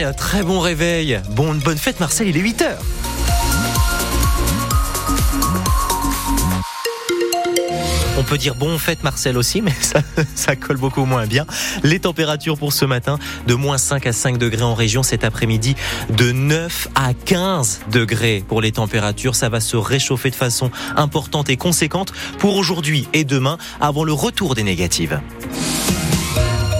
[0.00, 1.20] Un très bon réveil.
[1.30, 2.76] Bon, bonne fête Marcel, il est 8h.
[8.16, 10.02] On peut dire bon fête Marcel aussi, mais ça,
[10.36, 11.46] ça, colle beaucoup moins bien.
[11.82, 15.74] Les températures pour ce matin, de moins 5 à 5 degrés en région cet après-midi,
[16.10, 19.34] de 9 à 15 degrés pour les températures.
[19.34, 24.12] Ça va se réchauffer de façon importante et conséquente pour aujourd'hui et demain avant le
[24.12, 25.20] retour des négatives.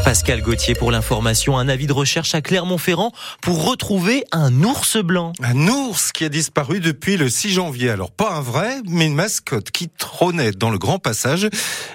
[0.08, 1.58] Pascal Gauthier pour l'information.
[1.58, 3.12] Un avis de recherche à Clermont-Ferrand
[3.42, 5.34] pour retrouver un ours blanc.
[5.42, 7.90] Un ours qui a disparu depuis le 6 janvier.
[7.90, 11.50] Alors pas un vrai, mais une mascotte qui trônait dans le grand passage.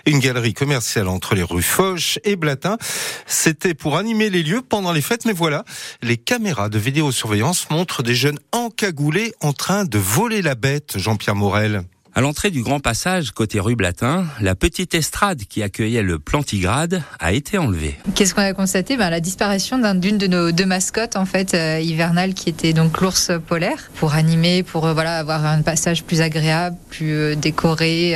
[0.06, 2.78] Une galerie commerciale entre les rues Foch et Blatin.
[3.26, 5.66] C'était pour animer les lieux pendant les fêtes, mais voilà,
[6.04, 11.36] les caméras de vidéosurveillance montrent des jeunes encagoulés en train de voler la bête, Jean-Pierre
[11.36, 11.82] Morel.
[12.16, 17.02] À l'entrée du grand passage, côté rue Blatin, la petite estrade qui accueillait le plantigrade
[17.20, 17.98] a été enlevée.
[18.14, 18.98] Qu'est-ce qu'on a constaté?
[18.98, 23.02] Ben, La disparition d'une de nos deux mascottes en fait euh, hivernales qui était donc
[23.02, 28.16] l'ours polaire pour animer, pour euh, voilà avoir un passage plus agréable, plus euh, décoré.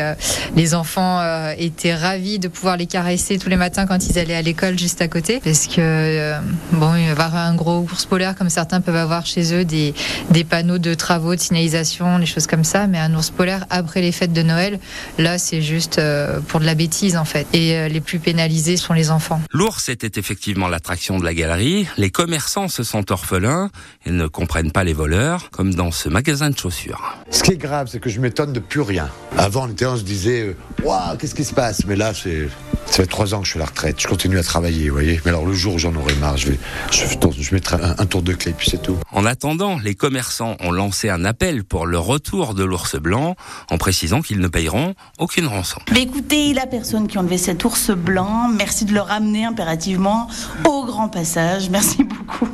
[0.55, 1.19] Les enfants
[1.57, 5.01] étaient ravis de pouvoir les caresser tous les matins quand ils allaient à l'école juste
[5.01, 6.33] à côté parce que
[6.73, 9.93] bon, avoir un gros ours polaire comme certains peuvent avoir chez eux des,
[10.29, 14.01] des panneaux de travaux, de signalisation, des choses comme ça, mais un ours polaire après
[14.01, 14.81] les fêtes de Noël,
[15.17, 17.47] là c'est juste euh, pour de la bêtise en fait.
[17.53, 19.39] Et euh, les plus pénalisés sont les enfants.
[19.53, 21.87] L'ours était effectivement l'attraction de la galerie.
[21.95, 23.69] Les commerçants se sentent orphelins.
[24.05, 27.15] Ils ne comprennent pas les voleurs, comme dans ce magasin de chaussures.
[27.29, 29.09] Ce qui est grave, c'est que je m'étonne de plus rien.
[29.37, 31.85] Avant, on, était, on se disait, waouh, qu'est-ce qui se passe?
[31.85, 32.49] Mais là, c'est.
[32.87, 34.01] Ça fait trois ans que je suis à la retraite.
[34.01, 35.21] Je continue à travailler, vous voyez.
[35.23, 36.59] Mais alors, le jour où j'en aurai marre, je vais,
[36.91, 37.03] je,
[37.39, 38.97] je mettrai un, un tour de clé, puis c'est tout.
[39.11, 43.35] En attendant, les commerçants ont lancé un appel pour le retour de l'ours blanc,
[43.69, 45.79] en précisant qu'ils ne payeront aucune rançon.
[45.91, 50.27] Mais écoutez, la personne qui a enlevé cet ours blanc, merci de le ramener impérativement
[50.65, 51.69] au grand passage.
[51.69, 52.47] Merci beaucoup.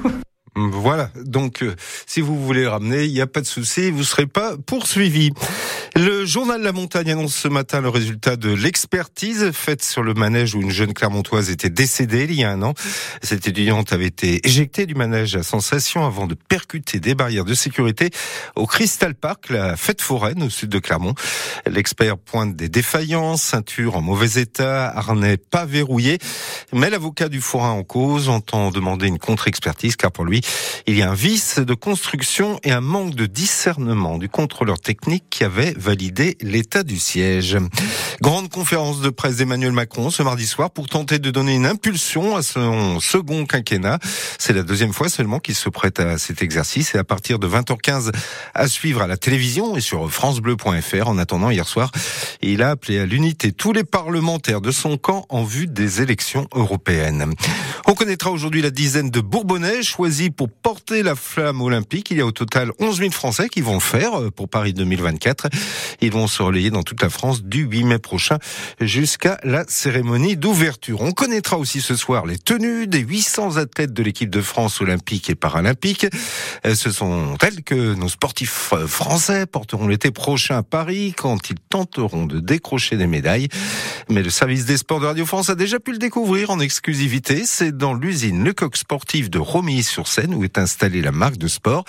[0.56, 4.00] Voilà, donc euh, si vous voulez le ramener, il n'y a pas de souci, vous
[4.00, 5.32] ne serez pas poursuivi.
[5.96, 10.54] Le journal La Montagne annonce ce matin le résultat de l'expertise faite sur le manège
[10.54, 12.74] où une jeune Clermontoise était décédée il y a un an.
[13.22, 17.54] Cette étudiante avait été éjectée du manège à sensation avant de percuter des barrières de
[17.56, 18.12] sécurité
[18.56, 21.16] au Crystal Park, la fête foraine au sud de Clermont.
[21.66, 26.20] L'expert pointe des défaillances, ceinture en mauvais état, harnais pas verrouillé,
[26.74, 30.43] mais l'avocat du forain en cause entend demander une contre-expertise car pour lui,
[30.88, 35.26] il y a un vice de construction et un manque de discernement du contrôleur technique
[35.30, 37.58] qui avait validé l'état du siège.
[38.22, 42.36] Grande conférence de presse d'Emmanuel Macron ce mardi soir pour tenter de donner une impulsion
[42.36, 44.00] à son second quinquennat.
[44.38, 47.48] C'est la deuxième fois seulement qu'il se prête à cet exercice et à partir de
[47.48, 48.12] 20h15
[48.54, 51.08] à suivre à la télévision et sur francebleu.fr.
[51.08, 51.92] En attendant, hier soir,
[52.42, 56.48] il a appelé à l'unité tous les parlementaires de son camp en vue des élections
[56.54, 57.34] européennes.
[57.86, 62.12] On connaîtra aujourd'hui la dizaine de Bourbonnais choisis pour porter la flamme olympique.
[62.12, 65.48] Il y a au total 11 000 Français qui vont le faire pour Paris 2024.
[66.02, 68.38] Ils vont se relayer dans toute la France du 8 mai prochain
[68.80, 71.02] jusqu'à la cérémonie d'ouverture.
[71.02, 75.30] On connaîtra aussi ce soir les tenues des 800 athlètes de l'équipe de France olympique
[75.30, 76.08] et paralympique.
[76.66, 82.26] Ce sont elles que nos sportifs français porteront l'été prochain à Paris quand ils tenteront
[82.26, 83.50] de décrocher des médailles.
[84.10, 87.44] Mais le service des sports de Radio France a déjà pu le découvrir en exclusivité.
[87.46, 89.40] C'est dans l'usine Lecoq Sportif de
[90.32, 91.86] Où est installée la marque de sport.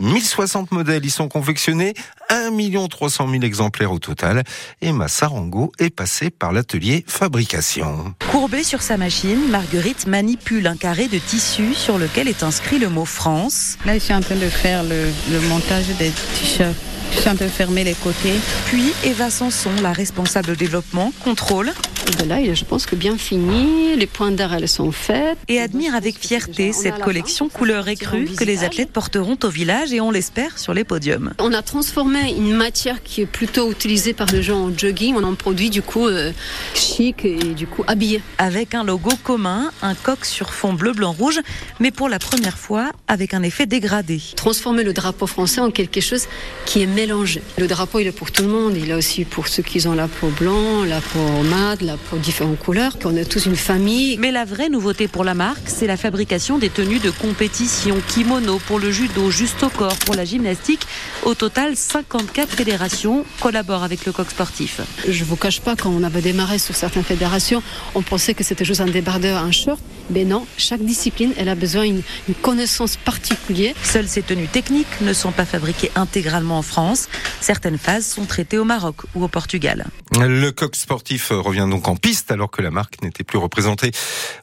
[0.00, 1.94] 1060 modèles y sont confectionnés,
[2.30, 2.50] 1
[2.88, 4.44] 300 000 exemplaires au total.
[4.80, 8.14] Emma Sarango est passée par l'atelier fabrication.
[8.30, 12.88] Courbée sur sa machine, Marguerite manipule un carré de tissu sur lequel est inscrit le
[12.88, 13.78] mot France.
[13.84, 16.74] Là, je suis en train de faire le, le montage des t-shirts.
[17.12, 18.34] Je suis en train de fermer les côtés.
[18.66, 21.72] Puis Eva Sanson, la responsable développement, contrôle.
[22.06, 25.38] De là, je pense que bien fini, les points d'arrêt elles sont faites.
[25.48, 30.00] Et admire avec fierté cette collection couleur écrue que les athlètes porteront au village et
[30.00, 31.32] on l'espère sur les podiums.
[31.38, 35.24] On a transformé une matière qui est plutôt utilisée par les gens en jogging en
[35.24, 36.32] un produit du coup euh,
[36.74, 38.20] chic et du coup habillé.
[38.38, 41.40] Avec un logo commun, un coq sur fond bleu, blanc, rouge,
[41.80, 44.20] mais pour la première fois avec un effet dégradé.
[44.36, 46.26] Transformer le drapeau français en quelque chose
[46.66, 47.42] qui est mélangé.
[47.58, 48.76] Le drapeau, il est pour tout le monde.
[48.76, 52.16] Il est aussi pour ceux qui ont la peau blanc, la peau mat, la peau
[52.16, 54.16] différentes couleurs, qu'on est tous une famille.
[54.18, 58.58] Mais la vraie nouveauté pour la marque, c'est la fabrication des tenues de compétition, kimono
[58.66, 60.86] pour le judo, juste au corps pour la gymnastique.
[61.24, 64.80] Au total, 54 fédérations collaborent avec le coq sportif.
[65.08, 67.62] Je vous cache pas, quand on avait démarré sur certaines fédérations,
[67.94, 69.80] on pensait que c'était juste un débardeur, un short.
[70.10, 72.02] Ben non, chaque discipline, elle a besoin d'une
[72.42, 73.74] connaissance particulière.
[73.82, 77.08] Seules ces tenues techniques ne sont pas fabriquées intégralement en France.
[77.40, 79.86] Certaines phases sont traitées au Maroc ou au Portugal.
[80.20, 83.90] Le coq sportif revient donc en piste alors que la marque n'était plus représentée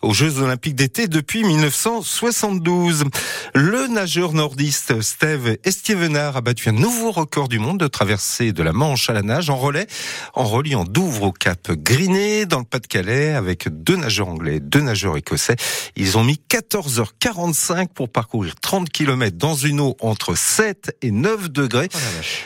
[0.02, 3.06] aux Jeux Olympiques d'été depuis 1972.
[3.54, 8.64] Le nageur nordiste Steve Estivenard a battu un nouveau record du monde de traversée de
[8.64, 9.88] la Manche à la nage en relais
[10.34, 14.82] en reliant Douvres au Cap Griné dans le Pas-de-Calais avec deux nageurs anglais et deux
[14.82, 15.56] nageurs écossais.
[15.96, 21.50] Ils ont mis 14h45 pour parcourir 30 km dans une eau entre 7 et 9
[21.50, 21.90] degrés.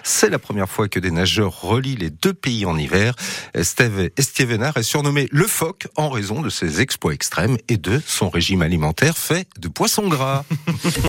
[0.04, 3.14] C'est la première fois que des nageurs relient les deux pays en hiver.
[3.62, 8.30] Steve Estivenard est surnommé le phoque en raison de ses exploits extrêmes et de son
[8.30, 10.46] régime alimentaire fait de poissons gras.